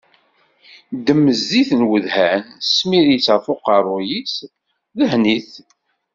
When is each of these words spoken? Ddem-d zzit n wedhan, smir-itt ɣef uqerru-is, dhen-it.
Ddem-d 0.97 1.35
zzit 1.41 1.71
n 1.79 1.81
wedhan, 1.89 2.43
smir-itt 2.75 3.27
ɣef 3.33 3.45
uqerru-is, 3.53 4.35
dhen-it. 4.97 5.51